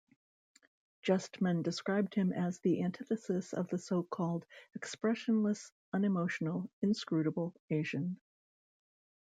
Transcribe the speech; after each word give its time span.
Justman 1.03 1.61
described 1.61 2.15
him 2.15 2.33
as 2.33 2.57
the 2.57 2.81
antithesis 2.81 3.53
of 3.53 3.67
the 3.67 3.77
so-called 3.77 4.47
expressionless-unemotional-inscrutable 4.73 7.53
Asian. 7.69 8.19